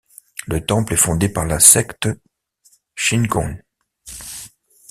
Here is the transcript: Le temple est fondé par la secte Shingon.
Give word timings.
Le 0.47 0.65
temple 0.65 0.93
est 0.93 0.97
fondé 0.97 1.29
par 1.29 1.45
la 1.45 1.59
secte 1.59 2.09
Shingon. 2.95 3.55